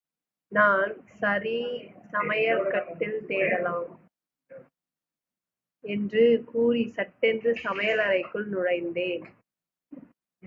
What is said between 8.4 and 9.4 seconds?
நுழைந்தேன்.